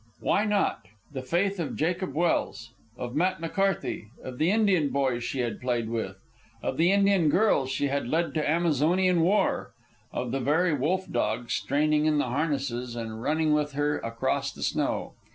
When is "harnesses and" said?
12.29-13.21